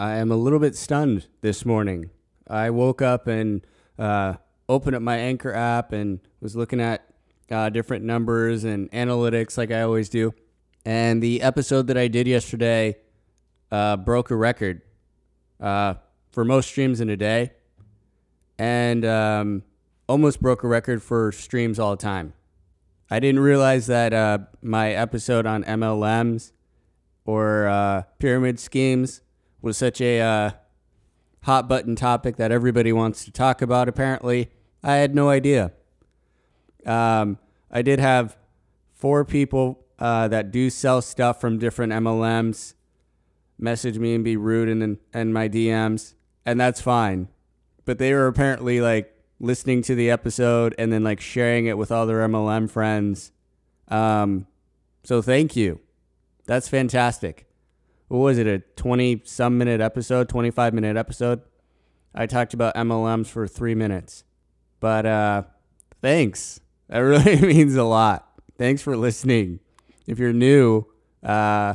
I 0.00 0.14
am 0.14 0.32
a 0.32 0.36
little 0.36 0.58
bit 0.58 0.76
stunned 0.76 1.26
this 1.42 1.66
morning. 1.66 2.08
I 2.48 2.70
woke 2.70 3.02
up 3.02 3.26
and 3.26 3.60
uh, 3.98 4.36
opened 4.66 4.96
up 4.96 5.02
my 5.02 5.18
Anchor 5.18 5.52
app 5.52 5.92
and 5.92 6.20
was 6.40 6.56
looking 6.56 6.80
at 6.80 7.06
uh, 7.50 7.68
different 7.68 8.06
numbers 8.06 8.64
and 8.64 8.90
analytics 8.92 9.58
like 9.58 9.70
I 9.70 9.82
always 9.82 10.08
do. 10.08 10.32
And 10.86 11.22
the 11.22 11.42
episode 11.42 11.86
that 11.88 11.98
I 11.98 12.08
did 12.08 12.26
yesterday 12.26 12.96
uh, 13.70 13.98
broke 13.98 14.30
a 14.30 14.36
record 14.36 14.80
uh, 15.60 15.94
for 16.30 16.46
most 16.46 16.70
streams 16.70 17.02
in 17.02 17.10
a 17.10 17.16
day 17.18 17.50
and 18.58 19.04
um, 19.04 19.64
almost 20.08 20.40
broke 20.40 20.62
a 20.62 20.66
record 20.66 21.02
for 21.02 21.30
streams 21.30 21.78
all 21.78 21.90
the 21.90 22.02
time. 22.02 22.32
I 23.10 23.20
didn't 23.20 23.40
realize 23.40 23.86
that 23.88 24.14
uh, 24.14 24.38
my 24.62 24.92
episode 24.92 25.44
on 25.44 25.62
MLMs 25.64 26.52
or 27.26 27.68
uh, 27.68 28.04
pyramid 28.18 28.58
schemes 28.58 29.20
was 29.62 29.76
such 29.76 30.00
a 30.00 30.20
uh, 30.20 30.50
hot 31.42 31.68
button 31.68 31.96
topic 31.96 32.36
that 32.36 32.52
everybody 32.52 32.92
wants 32.92 33.24
to 33.24 33.30
talk 33.30 33.62
about. 33.62 33.88
Apparently, 33.88 34.50
I 34.82 34.96
had 34.96 35.14
no 35.14 35.28
idea. 35.28 35.72
Um, 36.86 37.38
I 37.70 37.82
did 37.82 38.00
have 38.00 38.36
four 38.94 39.24
people 39.24 39.84
uh, 39.98 40.28
that 40.28 40.50
do 40.50 40.70
sell 40.70 41.02
stuff 41.02 41.40
from 41.40 41.58
different 41.58 41.92
MLMs 41.92 42.74
message 43.60 43.98
me 43.98 44.14
and 44.14 44.24
be 44.24 44.36
rude 44.36 44.68
in 44.68 44.98
in 45.12 45.32
my 45.32 45.48
DMs, 45.48 46.14
and 46.46 46.58
that's 46.58 46.80
fine. 46.80 47.28
But 47.84 47.98
they 47.98 48.14
were 48.14 48.26
apparently 48.26 48.80
like 48.80 49.14
listening 49.38 49.82
to 49.82 49.94
the 49.94 50.10
episode 50.10 50.74
and 50.78 50.92
then 50.92 51.04
like 51.04 51.20
sharing 51.20 51.66
it 51.66 51.78
with 51.78 51.90
all 51.90 52.06
their 52.06 52.26
MLM 52.26 52.70
friends. 52.70 53.32
Um, 53.88 54.46
so 55.02 55.22
thank 55.22 55.56
you. 55.56 55.80
That's 56.46 56.68
fantastic. 56.68 57.46
What 58.10 58.18
was 58.18 58.38
it? 58.38 58.48
A 58.48 58.58
20 58.58 59.22
some 59.24 59.56
minute 59.56 59.80
episode, 59.80 60.28
25 60.28 60.74
minute 60.74 60.96
episode? 60.96 61.42
I 62.12 62.26
talked 62.26 62.52
about 62.52 62.74
MLMs 62.74 63.28
for 63.28 63.46
three 63.46 63.76
minutes. 63.76 64.24
But 64.80 65.06
uh, 65.06 65.42
thanks. 66.02 66.58
That 66.88 66.98
really 66.98 67.40
means 67.40 67.76
a 67.76 67.84
lot. 67.84 68.28
Thanks 68.58 68.82
for 68.82 68.96
listening. 68.96 69.60
If 70.08 70.18
you're 70.18 70.32
new, 70.32 70.86
uh, 71.22 71.74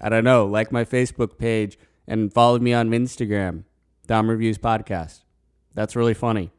I 0.00 0.08
don't 0.08 0.22
know, 0.22 0.46
like 0.46 0.70
my 0.70 0.84
Facebook 0.84 1.36
page 1.36 1.76
and 2.06 2.32
follow 2.32 2.60
me 2.60 2.72
on 2.72 2.90
Instagram, 2.90 3.64
Dom 4.06 4.30
Reviews 4.30 4.58
Podcast. 4.58 5.24
That's 5.74 5.96
really 5.96 6.14
funny. 6.14 6.52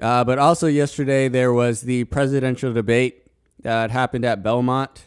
Uh, 0.00 0.24
but 0.24 0.40
also 0.40 0.66
yesterday 0.66 1.28
there 1.28 1.52
was 1.52 1.82
the 1.82 2.02
presidential 2.02 2.72
debate 2.72 3.28
that 3.62 3.92
happened 3.92 4.24
at 4.24 4.42
Belmont. 4.42 5.04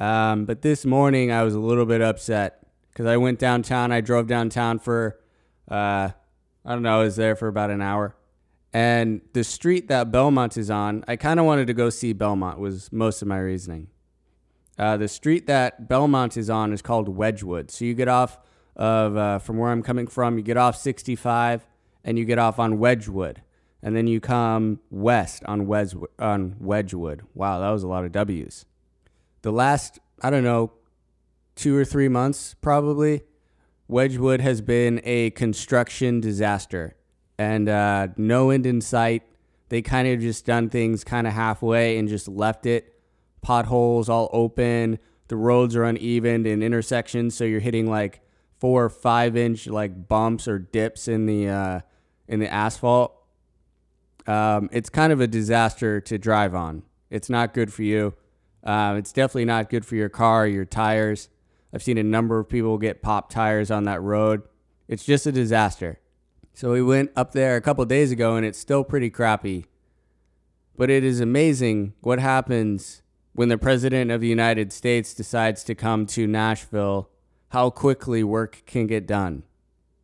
Um, 0.00 0.46
but 0.46 0.62
this 0.62 0.86
morning 0.86 1.30
I 1.30 1.42
was 1.42 1.54
a 1.54 1.60
little 1.60 1.84
bit 1.84 2.00
upset 2.00 2.66
because 2.90 3.04
I 3.04 3.18
went 3.18 3.38
downtown. 3.38 3.92
I 3.92 4.00
drove 4.00 4.26
downtown 4.26 4.78
for, 4.78 5.20
uh, 5.70 6.08
I 6.64 6.72
don't 6.72 6.82
know, 6.82 7.00
I 7.00 7.02
was 7.02 7.16
there 7.16 7.36
for 7.36 7.48
about 7.48 7.70
an 7.70 7.82
hour. 7.82 8.16
And 8.72 9.20
the 9.34 9.44
street 9.44 9.88
that 9.88 10.10
Belmont 10.10 10.56
is 10.56 10.70
on, 10.70 11.04
I 11.06 11.16
kind 11.16 11.38
of 11.38 11.44
wanted 11.44 11.66
to 11.66 11.74
go 11.74 11.90
see 11.90 12.14
Belmont, 12.14 12.58
was 12.58 12.90
most 12.90 13.20
of 13.20 13.28
my 13.28 13.38
reasoning. 13.38 13.88
Uh, 14.78 14.96
the 14.96 15.08
street 15.08 15.46
that 15.46 15.88
Belmont 15.88 16.36
is 16.38 16.48
on 16.48 16.72
is 16.72 16.80
called 16.80 17.08
Wedgewood. 17.08 17.70
So 17.70 17.84
you 17.84 17.92
get 17.92 18.08
off 18.08 18.38
of, 18.76 19.16
uh, 19.16 19.38
from 19.38 19.58
where 19.58 19.70
I'm 19.70 19.82
coming 19.82 20.06
from, 20.06 20.38
you 20.38 20.42
get 20.42 20.56
off 20.56 20.76
65 20.76 21.66
and 22.04 22.18
you 22.18 22.24
get 22.24 22.38
off 22.38 22.58
on 22.58 22.78
Wedgewood 22.78 23.42
and 23.82 23.94
then 23.94 24.06
you 24.06 24.20
come 24.20 24.80
west 24.90 25.42
on, 25.44 25.66
Wes- 25.66 25.94
on 26.18 26.56
Wedgewood. 26.58 27.22
Wow, 27.34 27.60
that 27.60 27.70
was 27.70 27.82
a 27.82 27.88
lot 27.88 28.04
of 28.04 28.12
W's. 28.12 28.64
The 29.42 29.52
last, 29.52 29.98
I 30.20 30.30
don't 30.30 30.44
know, 30.44 30.72
two 31.56 31.76
or 31.76 31.84
three 31.84 32.08
months 32.08 32.54
probably, 32.60 33.22
Wedgewood 33.88 34.40
has 34.40 34.60
been 34.60 35.00
a 35.04 35.30
construction 35.30 36.20
disaster 36.20 36.96
and 37.38 37.68
uh, 37.68 38.08
no 38.16 38.50
end 38.50 38.66
in 38.66 38.80
sight. 38.80 39.22
They 39.68 39.82
kind 39.82 40.08
of 40.08 40.20
just 40.20 40.46
done 40.46 40.68
things 40.68 41.04
kind 41.04 41.26
of 41.26 41.32
halfway 41.32 41.98
and 41.98 42.08
just 42.08 42.28
left 42.28 42.66
it. 42.66 42.94
Potholes 43.40 44.08
all 44.08 44.28
open. 44.32 44.98
The 45.28 45.36
roads 45.36 45.76
are 45.76 45.84
uneven 45.84 46.44
in 46.44 46.62
intersections, 46.62 47.34
so 47.34 47.44
you're 47.44 47.60
hitting 47.60 47.88
like 47.88 48.20
four 48.58 48.84
or 48.84 48.90
five 48.90 49.36
inch 49.36 49.66
like 49.66 50.08
bumps 50.08 50.46
or 50.46 50.58
dips 50.58 51.08
in 51.08 51.26
the 51.26 51.48
uh, 51.48 51.80
in 52.28 52.40
the 52.40 52.52
asphalt 52.52 53.20
um, 54.26 54.68
it's 54.72 54.90
kind 54.90 55.12
of 55.12 55.20
a 55.20 55.26
disaster 55.26 56.00
to 56.02 56.18
drive 56.18 56.54
on. 56.54 56.82
It's 57.10 57.28
not 57.28 57.54
good 57.54 57.72
for 57.72 57.82
you. 57.82 58.14
Uh, 58.62 58.94
it's 58.98 59.12
definitely 59.12 59.44
not 59.46 59.70
good 59.70 59.84
for 59.86 59.96
your 59.96 60.08
car, 60.08 60.46
your 60.46 60.64
tires. 60.64 61.28
I've 61.72 61.82
seen 61.82 61.98
a 61.98 62.02
number 62.02 62.38
of 62.38 62.48
people 62.48 62.78
get 62.78 63.02
pop 63.02 63.30
tires 63.30 63.70
on 63.70 63.84
that 63.84 64.02
road. 64.02 64.42
It's 64.88 65.04
just 65.04 65.26
a 65.26 65.32
disaster. 65.32 66.00
So 66.52 66.72
we 66.72 66.82
went 66.82 67.10
up 67.16 67.32
there 67.32 67.56
a 67.56 67.60
couple 67.60 67.84
days 67.84 68.10
ago 68.10 68.36
and 68.36 68.44
it's 68.44 68.58
still 68.58 68.84
pretty 68.84 69.08
crappy. 69.08 69.66
But 70.76 70.90
it 70.90 71.04
is 71.04 71.20
amazing 71.20 71.94
what 72.00 72.18
happens 72.18 73.02
when 73.32 73.48
the 73.48 73.58
president 73.58 74.10
of 74.10 74.20
the 74.20 74.26
United 74.26 74.72
States 74.72 75.14
decides 75.14 75.62
to 75.64 75.74
come 75.74 76.06
to 76.06 76.26
Nashville, 76.26 77.08
how 77.50 77.70
quickly 77.70 78.24
work 78.24 78.62
can 78.66 78.86
get 78.86 79.06
done. 79.06 79.44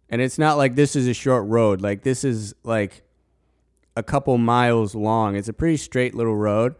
And 0.08 0.22
it's 0.22 0.38
not 0.38 0.56
like 0.56 0.76
this 0.76 0.94
is 0.94 1.08
a 1.08 1.14
short 1.14 1.46
road. 1.46 1.80
Like 1.80 2.02
this 2.02 2.22
is 2.22 2.54
like 2.62 3.02
a 3.96 4.02
couple 4.02 4.38
miles 4.38 4.94
long. 4.94 5.34
It's 5.34 5.48
a 5.48 5.52
pretty 5.52 5.76
straight 5.76 6.14
little 6.14 6.36
road. 6.36 6.76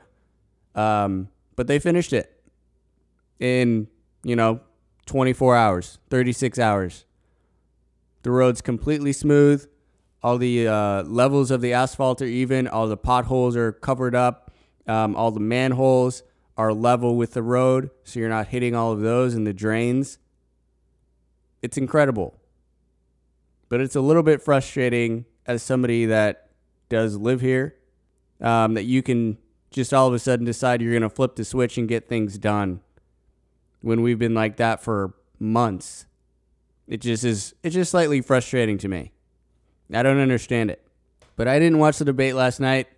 Um, 0.75 1.28
but 1.56 1.67
they 1.67 1.78
finished 1.78 2.12
it 2.12 2.41
in, 3.41 3.89
you 4.22 4.37
know, 4.37 4.61
24 5.06 5.56
hours, 5.56 5.99
36 6.11 6.59
hours. 6.59 7.05
The 8.22 8.31
road's 8.31 8.61
completely 8.61 9.12
smooth. 9.12 9.66
All 10.22 10.39
the 10.39 10.69
uh, 10.69 11.03
levels 11.05 11.50
of 11.50 11.61
the 11.61 11.72
asphalt 11.72 12.21
are 12.21 12.27
even. 12.27 12.66
All 12.66 12.89
the 12.89 12.97
potholes 12.97 13.56
are 13.56 13.72
covered 13.72 14.15
up. 14.15 14.53
Um, 14.87 15.16
all 15.16 15.31
the 15.31 15.41
manholes 15.41 16.22
are 16.56 16.72
level 16.72 17.16
with 17.16 17.34
the 17.34 17.43
road, 17.43 17.91
so 18.03 18.19
you're 18.19 18.28
not 18.28 18.49
hitting 18.49 18.75
all 18.75 18.93
of 18.93 19.00
those 19.00 19.34
in 19.34 19.45
the 19.45 19.53
drains. 19.53 20.19
It's 21.62 21.77
incredible. 21.77 22.41
But 23.69 23.81
it's 23.81 23.97
a 23.97 24.00
little 24.00 24.22
bit 24.22 24.43
frustrating 24.43 25.27
as 25.47 25.62
somebody 25.62 26.06
that 26.06 26.50
does 26.89 27.16
live 27.16 27.41
here, 27.41 27.75
um, 28.41 28.75
that 28.75 28.84
you 28.84 29.03
can 29.03 29.39
just 29.76 29.92
all 29.92 30.09
of 30.09 30.14
a 30.14 30.19
sudden 30.19 30.47
decide 30.47 30.81
you're 30.81 30.91
going 30.91 31.03
to 31.03 31.10
flip 31.10 31.37
the 31.37 31.44
switch 31.44 31.76
and 31.76 31.87
get 31.87 32.09
things 32.09 32.38
done 32.38 32.81
when 33.82 34.00
we've 34.00 34.19
been 34.19 34.32
like 34.32 34.56
that 34.56 34.82
for 34.82 35.12
months. 35.38 36.06
It 36.88 37.03
just 37.03 37.25
is, 37.25 37.54
it's 37.62 37.75
just 37.75 37.91
slightly 37.91 38.22
frustrating 38.22 38.78
to 38.78 38.88
me. 38.88 39.12
I 39.92 40.03
don't 40.03 40.19
understand 40.19 40.70
it. 40.70 40.82
But 41.36 41.47
I 41.47 41.59
didn't 41.59 41.78
watch 41.78 41.98
the 41.98 42.06
debate 42.06 42.34
last 42.34 42.59
night. 42.59 42.88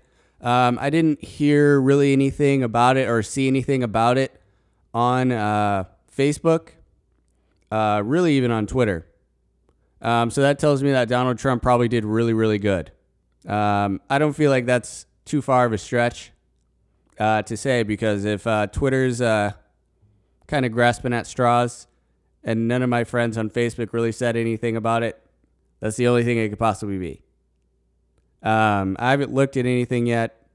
Um, 0.40 0.78
I 0.80 0.88
didn't 0.88 1.24
hear 1.24 1.80
really 1.80 2.12
anything 2.12 2.62
about 2.62 2.96
it 2.96 3.08
or 3.08 3.24
see 3.24 3.48
anything 3.48 3.82
about 3.82 4.16
it 4.16 4.40
on 4.94 5.32
uh, 5.32 5.82
Facebook, 6.16 6.68
uh, 7.72 8.02
really 8.04 8.34
even 8.34 8.52
on 8.52 8.68
Twitter. 8.68 9.04
Um, 10.00 10.30
so 10.30 10.42
that 10.42 10.60
tells 10.60 10.80
me 10.84 10.92
that 10.92 11.08
Donald 11.08 11.38
Trump 11.38 11.60
probably 11.60 11.88
did 11.88 12.04
really, 12.04 12.34
really 12.34 12.60
good. 12.60 12.92
Um, 13.48 14.00
I 14.08 14.20
don't 14.20 14.34
feel 14.34 14.52
like 14.52 14.64
that's 14.64 15.06
too 15.24 15.42
far 15.42 15.66
of 15.66 15.72
a 15.72 15.78
stretch 15.78 16.30
uh, 17.18 17.42
to 17.42 17.56
say 17.56 17.82
because 17.82 18.24
if 18.24 18.46
uh, 18.46 18.66
Twitter's 18.68 19.20
uh, 19.20 19.52
kind 20.46 20.64
of 20.64 20.72
grasping 20.72 21.12
at 21.12 21.26
straws 21.26 21.86
and 22.44 22.68
none 22.68 22.82
of 22.82 22.88
my 22.88 23.04
friends 23.04 23.36
on 23.36 23.50
Facebook 23.50 23.92
really 23.92 24.12
said 24.12 24.36
anything 24.36 24.76
about 24.76 25.02
it, 25.02 25.20
that's 25.80 25.96
the 25.96 26.08
only 26.08 26.24
thing 26.24 26.38
it 26.38 26.48
could 26.50 26.58
possibly 26.58 26.98
be. 26.98 27.22
Um, 28.42 28.96
I 28.98 29.10
haven't 29.10 29.32
looked 29.32 29.56
at 29.56 29.66
anything 29.66 30.06
yet. 30.06 30.46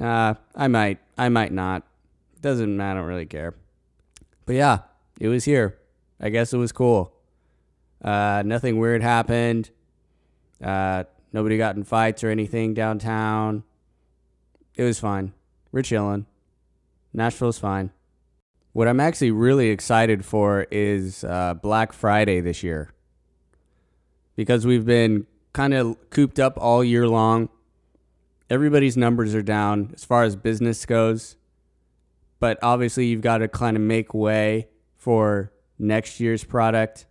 Uh, 0.00 0.34
I 0.54 0.68
might. 0.68 0.98
I 1.18 1.28
might 1.28 1.52
not. 1.52 1.82
Doesn't. 2.40 2.76
matter. 2.76 2.98
I 2.98 3.00
don't 3.02 3.08
really 3.08 3.26
care. 3.26 3.54
But 4.46 4.56
yeah, 4.56 4.78
it 5.20 5.28
was 5.28 5.44
here. 5.44 5.78
I 6.20 6.30
guess 6.30 6.52
it 6.52 6.56
was 6.56 6.72
cool. 6.72 7.12
Uh, 8.02 8.42
nothing 8.44 8.78
weird 8.78 9.02
happened. 9.02 9.70
Uh, 10.62 11.04
Nobody 11.32 11.56
got 11.56 11.76
in 11.76 11.84
fights 11.84 12.22
or 12.22 12.28
anything 12.28 12.74
downtown. 12.74 13.64
It 14.76 14.84
was 14.84 15.00
fine. 15.00 15.32
We're 15.72 15.82
chilling. 15.82 16.26
Nashville's 17.14 17.58
fine. 17.58 17.90
What 18.74 18.88
I'm 18.88 19.00
actually 19.00 19.30
really 19.30 19.70
excited 19.70 20.24
for 20.24 20.66
is 20.70 21.24
uh, 21.24 21.54
Black 21.54 21.92
Friday 21.92 22.40
this 22.40 22.62
year. 22.62 22.92
Because 24.36 24.66
we've 24.66 24.84
been 24.84 25.26
kind 25.52 25.74
of 25.74 25.96
cooped 26.10 26.38
up 26.38 26.58
all 26.58 26.84
year 26.84 27.08
long. 27.08 27.48
Everybody's 28.48 28.96
numbers 28.96 29.34
are 29.34 29.42
down 29.42 29.90
as 29.94 30.04
far 30.04 30.24
as 30.24 30.36
business 30.36 30.84
goes. 30.86 31.36
But 32.38 32.58
obviously, 32.62 33.06
you've 33.06 33.20
got 33.20 33.38
to 33.38 33.48
kind 33.48 33.76
of 33.76 33.82
make 33.82 34.14
way 34.14 34.68
for 34.96 35.52
next 35.78 36.20
year's 36.20 36.44
product 36.44 37.06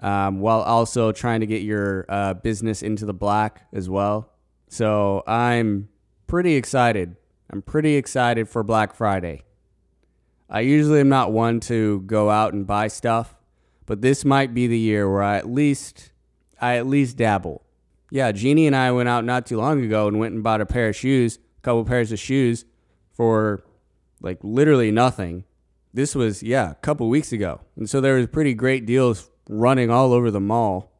um, 0.00 0.40
while 0.40 0.62
also 0.62 1.12
trying 1.12 1.40
to 1.40 1.46
get 1.46 1.62
your 1.62 2.04
uh, 2.08 2.34
business 2.34 2.82
into 2.82 3.06
the 3.06 3.14
black 3.14 3.66
as 3.72 3.88
well. 3.88 4.32
So 4.68 5.22
I'm 5.26 5.88
pretty 6.26 6.54
excited. 6.54 7.16
I'm 7.52 7.60
pretty 7.60 7.96
excited 7.96 8.48
for 8.48 8.62
Black 8.62 8.94
Friday. 8.94 9.42
I 10.48 10.60
usually 10.60 11.00
am 11.00 11.10
not 11.10 11.32
one 11.32 11.60
to 11.60 12.00
go 12.00 12.30
out 12.30 12.54
and 12.54 12.66
buy 12.66 12.88
stuff, 12.88 13.36
but 13.84 14.00
this 14.00 14.24
might 14.24 14.54
be 14.54 14.66
the 14.66 14.78
year 14.78 15.10
where 15.10 15.22
I 15.22 15.36
at 15.36 15.50
least 15.50 16.12
I 16.62 16.76
at 16.76 16.86
least 16.86 17.18
dabble. 17.18 17.62
Yeah, 18.10 18.32
Jeannie 18.32 18.66
and 18.66 18.74
I 18.74 18.90
went 18.92 19.10
out 19.10 19.26
not 19.26 19.44
too 19.44 19.58
long 19.58 19.84
ago 19.84 20.08
and 20.08 20.18
went 20.18 20.32
and 20.32 20.42
bought 20.42 20.62
a 20.62 20.66
pair 20.66 20.88
of 20.88 20.96
shoes, 20.96 21.36
a 21.36 21.60
couple 21.60 21.84
pairs 21.84 22.10
of 22.10 22.18
shoes 22.18 22.64
for 23.10 23.62
like 24.22 24.38
literally 24.42 24.90
nothing. 24.90 25.44
This 25.92 26.14
was 26.14 26.42
yeah, 26.42 26.70
a 26.70 26.76
couple 26.76 27.10
weeks 27.10 27.32
ago. 27.32 27.60
And 27.76 27.88
so 27.88 28.00
there 28.00 28.14
was 28.14 28.28
pretty 28.28 28.54
great 28.54 28.86
deals 28.86 29.30
running 29.46 29.90
all 29.90 30.14
over 30.14 30.30
the 30.30 30.40
mall. 30.40 30.90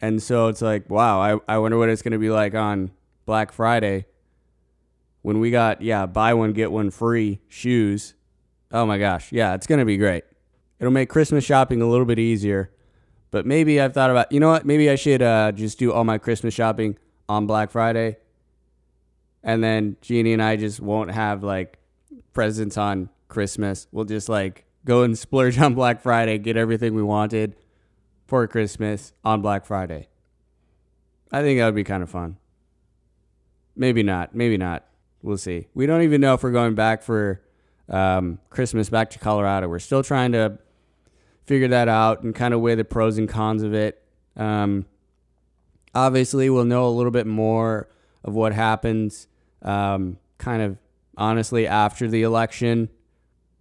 And 0.00 0.22
so 0.22 0.48
it's 0.48 0.62
like, 0.62 0.88
wow, 0.88 1.20
I, 1.20 1.54
I 1.54 1.58
wonder 1.58 1.76
what 1.76 1.90
it's 1.90 2.00
to 2.00 2.18
be 2.18 2.30
like 2.30 2.54
on 2.54 2.90
Black 3.26 3.52
Friday 3.52 4.06
when 5.24 5.40
we 5.40 5.50
got, 5.50 5.80
yeah, 5.80 6.04
buy 6.04 6.34
one, 6.34 6.52
get 6.52 6.70
one 6.70 6.90
free 6.90 7.40
shoes. 7.48 8.12
Oh 8.70 8.84
my 8.84 8.98
gosh. 8.98 9.32
Yeah, 9.32 9.54
it's 9.54 9.66
to 9.66 9.82
be 9.86 9.96
great. 9.96 10.22
It'll 10.78 10.92
make 10.92 11.08
Christmas 11.08 11.42
shopping 11.42 11.80
a 11.80 11.88
little 11.88 12.04
bit 12.04 12.18
easier. 12.18 12.70
But 13.30 13.46
maybe 13.46 13.80
I've 13.80 13.94
thought 13.94 14.10
about, 14.10 14.30
you 14.30 14.38
know 14.38 14.50
what? 14.50 14.66
Maybe 14.66 14.90
I 14.90 14.96
should 14.96 15.22
uh, 15.22 15.52
just 15.52 15.78
do 15.78 15.94
all 15.94 16.04
my 16.04 16.18
Christmas 16.18 16.52
shopping 16.52 16.98
on 17.26 17.46
Black 17.46 17.70
Friday. 17.70 18.18
And 19.42 19.64
then 19.64 19.96
Jeannie 20.02 20.34
and 20.34 20.42
I 20.42 20.56
just 20.56 20.78
won't 20.78 21.10
have 21.10 21.42
like 21.42 21.78
presents 22.34 22.76
on 22.76 23.08
Christmas. 23.28 23.86
We'll 23.92 24.04
just 24.04 24.28
like 24.28 24.66
go 24.84 25.04
and 25.04 25.16
splurge 25.18 25.56
on 25.64 25.72
Black 25.72 26.02
Friday, 26.02 26.36
get 26.36 26.58
everything 26.58 26.92
we 26.92 27.02
wanted 27.02 27.56
for 28.26 28.46
Christmas 28.46 29.14
on 29.24 29.40
Black 29.40 29.64
Friday. 29.64 30.08
I 31.32 31.40
think 31.40 31.58
that 31.60 31.64
would 31.64 31.74
be 31.74 31.82
kind 31.82 32.02
of 32.02 32.10
fun. 32.10 32.36
Maybe 33.74 34.02
not. 34.02 34.34
Maybe 34.34 34.58
not. 34.58 34.84
We'll 35.24 35.38
see. 35.38 35.68
We 35.72 35.86
don't 35.86 36.02
even 36.02 36.20
know 36.20 36.34
if 36.34 36.42
we're 36.42 36.52
going 36.52 36.74
back 36.74 37.02
for 37.02 37.40
um, 37.88 38.40
Christmas 38.50 38.90
back 38.90 39.08
to 39.10 39.18
Colorado. 39.18 39.68
We're 39.68 39.78
still 39.78 40.02
trying 40.02 40.32
to 40.32 40.58
figure 41.46 41.68
that 41.68 41.88
out 41.88 42.22
and 42.22 42.34
kind 42.34 42.52
of 42.52 42.60
weigh 42.60 42.74
the 42.74 42.84
pros 42.84 43.16
and 43.16 43.26
cons 43.26 43.62
of 43.62 43.72
it. 43.72 44.04
Um, 44.36 44.84
obviously, 45.94 46.50
we'll 46.50 46.66
know 46.66 46.86
a 46.86 46.90
little 46.90 47.10
bit 47.10 47.26
more 47.26 47.88
of 48.22 48.34
what 48.34 48.52
happens 48.52 49.26
um, 49.62 50.18
kind 50.36 50.60
of 50.60 50.76
honestly 51.16 51.66
after 51.66 52.06
the 52.06 52.22
election 52.22 52.90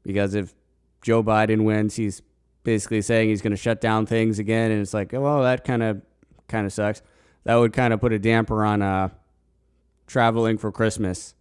because 0.03 0.35
if 0.35 0.53
Joe 1.01 1.23
Biden 1.23 1.63
wins, 1.63 1.95
he's 1.95 2.21
basically 2.65 3.01
saying 3.01 3.29
he's 3.29 3.41
going 3.41 3.51
to 3.51 3.57
shut 3.57 3.79
down 3.79 4.05
things 4.05 4.37
again, 4.37 4.69
and 4.69 4.81
it's 4.81 4.93
like, 4.93 5.13
oh, 5.13 5.21
well, 5.21 5.43
that 5.43 5.63
kind 5.63 5.81
of 5.81 6.01
kind 6.49 6.65
of 6.65 6.73
sucks. 6.73 7.01
That 7.45 7.55
would 7.55 7.71
kind 7.71 7.93
of 7.93 8.01
put 8.01 8.11
a 8.11 8.19
damper 8.19 8.65
on 8.65 8.81
uh, 8.81 9.09
traveling 10.07 10.57
for 10.57 10.69
Christmas. 10.69 11.35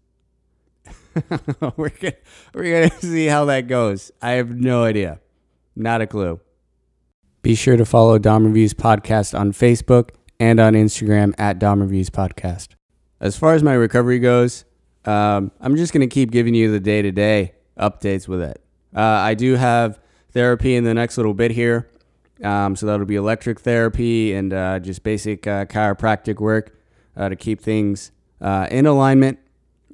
we're 1.76 1.90
gonna, 1.90 2.14
we're 2.54 2.88
gonna 2.88 2.90
see 3.00 3.26
how 3.26 3.44
that 3.46 3.66
goes. 3.66 4.10
I 4.20 4.32
have 4.32 4.50
no 4.50 4.84
idea, 4.84 5.20
not 5.76 6.00
a 6.00 6.06
clue. 6.06 6.40
Be 7.42 7.54
sure 7.54 7.76
to 7.76 7.84
follow 7.84 8.18
Dom 8.18 8.46
Reviews 8.46 8.74
Podcast 8.74 9.38
on 9.38 9.52
Facebook 9.52 10.10
and 10.38 10.60
on 10.60 10.74
Instagram 10.74 11.34
at 11.38 11.58
Dom 11.58 11.80
Reviews 11.80 12.10
Podcast. 12.10 12.68
As 13.20 13.36
far 13.36 13.54
as 13.54 13.62
my 13.62 13.74
recovery 13.74 14.18
goes, 14.18 14.64
um, 15.04 15.50
I'm 15.60 15.76
just 15.76 15.92
gonna 15.92 16.06
keep 16.06 16.30
giving 16.30 16.54
you 16.54 16.70
the 16.70 16.80
day 16.80 17.02
to 17.02 17.10
day 17.10 17.54
updates 17.78 18.28
with 18.28 18.42
it. 18.42 18.60
Uh, 18.94 19.00
I 19.00 19.34
do 19.34 19.54
have 19.54 19.98
therapy 20.32 20.76
in 20.76 20.84
the 20.84 20.94
next 20.94 21.16
little 21.16 21.34
bit 21.34 21.50
here. 21.50 21.88
Um, 22.42 22.74
so 22.74 22.86
that'll 22.86 23.06
be 23.06 23.16
electric 23.16 23.60
therapy 23.60 24.32
and 24.34 24.52
uh, 24.52 24.78
just 24.80 25.02
basic 25.02 25.46
uh, 25.46 25.64
chiropractic 25.66 26.40
work 26.40 26.76
uh, 27.16 27.28
to 27.28 27.36
keep 27.36 27.60
things 27.60 28.10
uh, 28.40 28.66
in 28.70 28.86
alignment. 28.86 29.38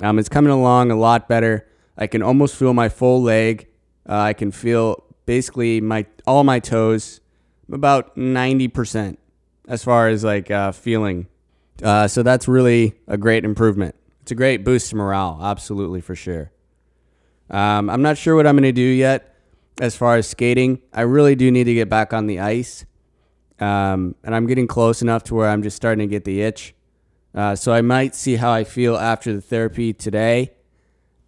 Um, 0.00 0.18
it's 0.18 0.28
coming 0.28 0.52
along 0.52 0.90
a 0.90 0.96
lot 0.96 1.28
better. 1.28 1.66
I 1.96 2.06
can 2.06 2.22
almost 2.22 2.56
feel 2.56 2.74
my 2.74 2.88
full 2.88 3.22
leg. 3.22 3.66
Uh, 4.08 4.16
I 4.16 4.32
can 4.32 4.50
feel 4.50 5.04
basically 5.26 5.80
my 5.80 6.06
all 6.26 6.44
my 6.44 6.60
toes, 6.60 7.20
about 7.70 8.16
ninety 8.16 8.68
percent 8.68 9.18
as 9.66 9.84
far 9.84 10.08
as 10.08 10.24
like 10.24 10.50
uh, 10.50 10.72
feeling. 10.72 11.26
so 11.80 12.22
that's 12.22 12.48
really 12.48 12.94
a 13.06 13.16
great 13.16 13.44
improvement. 13.44 13.94
It's 14.22 14.32
a 14.32 14.34
great 14.34 14.64
boost 14.64 14.90
to 14.90 14.96
morale, 14.96 15.38
absolutely 15.42 16.00
for 16.00 16.14
sure. 16.14 16.52
Um, 17.50 17.88
I'm 17.88 18.02
not 18.02 18.18
sure 18.18 18.36
what 18.36 18.46
I'm 18.46 18.56
going 18.56 18.64
to 18.64 18.72
do 18.72 18.82
yet 18.82 19.34
as 19.80 19.96
far 19.96 20.16
as 20.16 20.28
skating. 20.28 20.80
I 20.92 21.02
really 21.02 21.34
do 21.34 21.50
need 21.50 21.64
to 21.64 21.74
get 21.74 21.88
back 21.88 22.12
on 22.12 22.26
the 22.26 22.40
ice. 22.40 22.84
Um, 23.60 24.14
and 24.22 24.34
I'm 24.34 24.46
getting 24.46 24.66
close 24.66 25.02
enough 25.02 25.24
to 25.24 25.34
where 25.34 25.48
I'm 25.48 25.62
just 25.62 25.76
starting 25.76 26.06
to 26.06 26.10
get 26.10 26.24
the 26.24 26.42
itch. 26.42 26.74
Uh, 27.34 27.54
so 27.54 27.72
I 27.72 27.82
might 27.82 28.14
see 28.14 28.36
how 28.36 28.50
I 28.50 28.64
feel 28.64 28.96
after 28.96 29.32
the 29.32 29.40
therapy 29.40 29.92
today. 29.92 30.52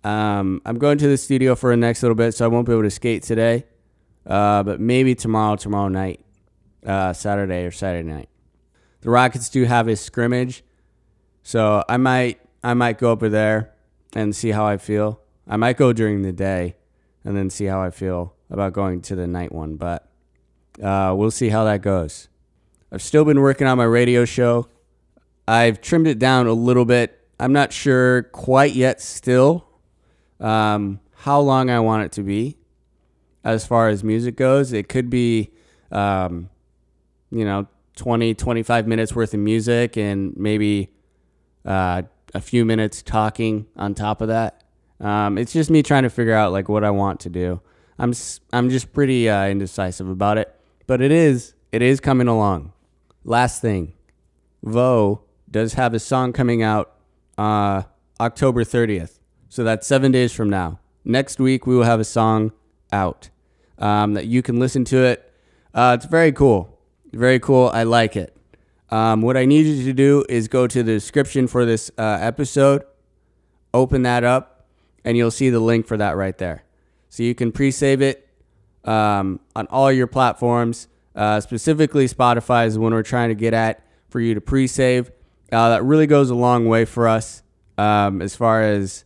Um, 0.02 0.62
I'm 0.64 0.78
going 0.78 0.98
to 0.98 1.08
the 1.08 1.16
studio 1.16 1.54
for 1.54 1.70
the 1.70 1.76
next 1.76 2.02
little 2.02 2.14
bit, 2.14 2.34
so 2.34 2.44
I 2.44 2.48
won't 2.48 2.66
be 2.66 2.72
able 2.72 2.82
to 2.82 2.90
skate 2.90 3.22
today. 3.22 3.64
Uh, 4.26 4.62
but 4.62 4.80
maybe 4.80 5.14
tomorrow, 5.14 5.56
tomorrow 5.56 5.88
night, 5.88 6.24
uh, 6.86 7.12
Saturday 7.12 7.64
or 7.64 7.70
Saturday 7.70 8.08
night. 8.08 8.28
The 9.02 9.10
Rockets 9.10 9.48
do 9.48 9.64
have 9.64 9.88
a 9.88 9.96
scrimmage, 9.96 10.62
so 11.42 11.82
I 11.88 11.96
might 11.96 12.40
I 12.62 12.74
might 12.74 12.98
go 12.98 13.10
over 13.10 13.28
there 13.28 13.72
and 14.14 14.36
see 14.36 14.50
how 14.50 14.66
I 14.66 14.76
feel. 14.76 15.20
I 15.48 15.56
might 15.56 15.78
go 15.78 15.92
during 15.92 16.22
the 16.22 16.32
day 16.32 16.76
and 17.24 17.36
then 17.36 17.48
see 17.48 17.64
how 17.64 17.80
I 17.80 17.90
feel 17.90 18.34
about 18.50 18.72
going 18.72 19.00
to 19.02 19.16
the 19.16 19.26
night 19.26 19.52
one. 19.52 19.76
But 19.76 20.08
uh, 20.82 21.14
we'll 21.16 21.30
see 21.30 21.48
how 21.48 21.64
that 21.64 21.80
goes. 21.82 22.28
I've 22.92 23.02
still 23.02 23.24
been 23.24 23.40
working 23.40 23.66
on 23.66 23.78
my 23.78 23.84
radio 23.84 24.24
show. 24.24 24.68
I've 25.46 25.80
trimmed 25.80 26.06
it 26.06 26.18
down 26.18 26.46
a 26.46 26.52
little 26.52 26.84
bit. 26.84 27.18
I'm 27.38 27.52
not 27.52 27.72
sure 27.72 28.24
quite 28.24 28.74
yet, 28.74 29.00
still, 29.00 29.66
um, 30.38 31.00
how 31.14 31.40
long 31.40 31.70
I 31.70 31.80
want 31.80 32.04
it 32.04 32.12
to 32.12 32.22
be 32.22 32.58
as 33.44 33.66
far 33.66 33.88
as 33.88 34.04
music 34.04 34.36
goes. 34.36 34.72
It 34.72 34.88
could 34.88 35.10
be, 35.10 35.50
um, 35.90 36.50
you 37.30 37.44
know, 37.44 37.66
20, 37.96 38.34
25 38.34 38.86
minutes 38.86 39.14
worth 39.14 39.34
of 39.34 39.40
music 39.40 39.96
and 39.96 40.36
maybe 40.36 40.90
uh, 41.64 42.02
a 42.34 42.40
few 42.40 42.64
minutes 42.64 43.02
talking 43.02 43.66
on 43.76 43.94
top 43.94 44.20
of 44.20 44.28
that. 44.28 44.62
Um, 45.00 45.38
it's 45.38 45.52
just 45.52 45.70
me 45.70 45.82
trying 45.82 46.02
to 46.02 46.10
figure 46.10 46.34
out 46.34 46.52
like 46.52 46.68
what 46.68 46.84
I 46.84 46.90
want 46.90 47.20
to 47.20 47.30
do. 47.30 47.60
I'm 47.98 48.12
I'm 48.52 48.70
just 48.70 48.92
pretty 48.92 49.28
uh, 49.28 49.46
indecisive 49.46 50.08
about 50.08 50.38
it, 50.38 50.54
but 50.86 51.02
it 51.02 51.12
is 51.12 51.54
it 51.72 51.82
is 51.82 52.00
coming 52.00 52.28
along. 52.28 52.72
Last 53.24 53.60
thing, 53.60 53.92
Veaux 54.62 55.22
does 55.50 55.74
have 55.74 55.94
a 55.94 55.98
song 55.98 56.32
coming 56.32 56.62
out 56.62 56.92
uh, 57.38 57.82
October 58.20 58.64
30th, 58.64 59.18
so 59.48 59.64
that's 59.64 59.86
seven 59.86 60.12
days 60.12 60.32
from 60.32 60.50
now. 60.50 60.78
Next 61.04 61.38
week 61.40 61.66
we 61.66 61.74
will 61.74 61.84
have 61.84 62.00
a 62.00 62.04
song 62.04 62.52
out 62.92 63.30
um, 63.78 64.14
that 64.14 64.26
you 64.26 64.42
can 64.42 64.58
listen 64.58 64.84
to 64.86 64.98
it. 65.04 65.32
Uh, 65.74 65.96
it's 65.98 66.06
very 66.06 66.32
cool, 66.32 66.78
very 67.12 67.38
cool. 67.38 67.70
I 67.72 67.84
like 67.84 68.16
it. 68.16 68.36
Um, 68.90 69.22
what 69.22 69.36
I 69.36 69.44
need 69.44 69.66
you 69.66 69.84
to 69.84 69.92
do 69.92 70.24
is 70.28 70.48
go 70.48 70.66
to 70.66 70.82
the 70.82 70.92
description 70.92 71.46
for 71.46 71.64
this 71.64 71.90
uh, 71.96 72.18
episode, 72.20 72.84
open 73.72 74.02
that 74.02 74.24
up, 74.24 74.66
and 75.04 75.16
you'll 75.16 75.30
see 75.30 75.50
the 75.50 75.60
link 75.60 75.86
for 75.86 75.96
that 75.96 76.16
right 76.16 76.36
there. 76.36 76.64
So 77.08 77.22
you 77.22 77.34
can 77.34 77.52
pre-save 77.52 78.02
it 78.02 78.28
um, 78.84 79.40
on 79.54 79.66
all 79.68 79.90
your 79.90 80.06
platforms. 80.06 80.88
Uh, 81.14 81.40
specifically, 81.40 82.06
Spotify 82.06 82.66
is 82.66 82.74
the 82.74 82.80
one 82.80 82.92
we're 82.92 83.02
trying 83.02 83.28
to 83.28 83.34
get 83.34 83.54
at 83.54 83.84
for 84.08 84.20
you 84.20 84.34
to 84.34 84.40
pre-save. 84.40 85.10
Uh, 85.52 85.70
that 85.70 85.84
really 85.84 86.06
goes 86.06 86.30
a 86.30 86.34
long 86.34 86.66
way 86.66 86.84
for 86.84 87.08
us 87.08 87.42
um, 87.76 88.22
as 88.22 88.36
far 88.36 88.62
as 88.62 89.04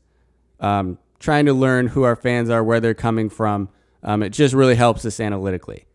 um, 0.61 0.99
trying 1.19 1.47
to 1.47 1.55
learn 1.55 1.89
who 1.89 2.03
our 2.03 2.17
fans 2.17 2.51
are, 2.51 2.63
where 2.63 2.81
they're 2.81 2.95
coming 2.95 3.31
from. 3.31 3.69
Um, 4.03 4.23
it 4.23 4.31
just 4.31 4.55
really 4.55 4.75
helps 4.75 5.05
us 5.05 5.21
analytically. 5.21 5.87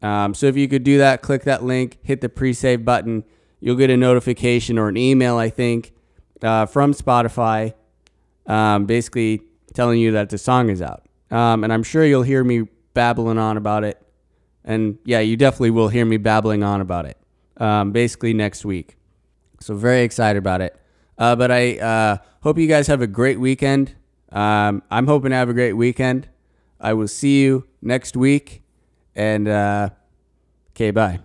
Um, 0.00 0.32
so 0.32 0.46
if 0.46 0.56
you 0.56 0.68
could 0.68 0.84
do 0.84 0.98
that, 0.98 1.22
click 1.22 1.42
that 1.44 1.62
link, 1.64 1.98
hit 2.02 2.20
the 2.20 2.28
pre-save 2.28 2.84
button. 2.84 3.24
You'll 3.60 3.76
get 3.76 3.90
a 3.90 3.96
notification 3.96 4.78
or 4.78 4.88
an 4.88 4.96
email, 4.96 5.36
I 5.36 5.50
think, 5.50 5.92
uh, 6.42 6.66
from 6.66 6.94
Spotify 6.94 7.74
um, 8.46 8.86
basically 8.86 9.42
telling 9.74 10.00
you 10.00 10.12
that 10.12 10.30
the 10.30 10.38
song 10.38 10.70
is 10.70 10.80
out. 10.80 11.04
Um, 11.30 11.64
and 11.64 11.72
I'm 11.72 11.82
sure 11.82 12.04
you'll 12.04 12.22
hear 12.22 12.42
me 12.42 12.68
babbling 12.94 13.38
on 13.38 13.56
about 13.56 13.84
it. 13.84 14.00
And 14.64 14.98
yeah, 15.04 15.20
you 15.20 15.36
definitely 15.36 15.70
will 15.70 15.88
hear 15.88 16.04
me 16.04 16.16
babbling 16.16 16.62
on 16.62 16.80
about 16.80 17.04
it 17.04 17.18
basically 17.92 18.32
next 18.32 18.64
week. 18.64 18.96
So, 19.60 19.74
very 19.74 20.02
excited 20.02 20.38
about 20.38 20.60
it. 20.60 20.78
Uh, 21.18 21.34
but 21.36 21.50
I 21.50 21.78
uh, 21.78 22.18
hope 22.42 22.58
you 22.58 22.68
guys 22.68 22.86
have 22.86 23.02
a 23.02 23.06
great 23.06 23.40
weekend. 23.40 23.94
Um, 24.30 24.82
I'm 24.90 25.06
hoping 25.06 25.30
to 25.30 25.36
have 25.36 25.48
a 25.48 25.54
great 25.54 25.72
weekend. 25.72 26.28
I 26.80 26.92
will 26.92 27.08
see 27.08 27.42
you 27.42 27.66
next 27.82 28.16
week. 28.16 28.62
And 29.16 29.48
uh, 29.48 29.90
okay, 30.70 30.92
bye. 30.92 31.18